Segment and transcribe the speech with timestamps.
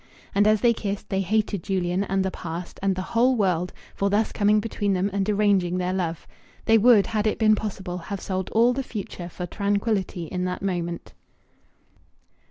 [0.33, 4.09] And as they kissed they hated Julian, and the past, and the whole world, for
[4.09, 6.25] thus coming between them and deranging their love.
[6.65, 10.63] They would, had it been possible, have sold all the future for tranquillity in that
[10.63, 11.13] moment.